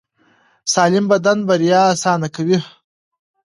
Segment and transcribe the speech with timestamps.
[0.73, 2.57] سالم بدن بریا اسانه کوي.